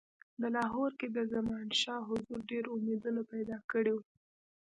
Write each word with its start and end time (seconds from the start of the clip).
د 0.41 0.43
لاهور 0.55 0.91
کې 0.99 1.07
د 1.15 1.19
زمانشاه 1.33 2.05
حضور 2.09 2.39
ډېر 2.51 2.65
امیدونه 2.75 3.21
پیدا 3.31 3.57
کړي 3.71 3.91
وه. 3.95 4.03